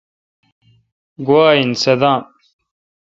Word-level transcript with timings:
گوا 1.25 1.47
این 1.57 1.71
صدام۔ 1.83 2.23